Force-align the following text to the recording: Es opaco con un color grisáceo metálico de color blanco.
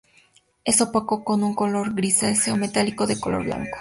Es 0.65 0.81
opaco 0.81 1.23
con 1.23 1.43
un 1.43 1.53
color 1.53 1.93
grisáceo 1.93 2.57
metálico 2.57 3.05
de 3.05 3.19
color 3.19 3.43
blanco. 3.43 3.69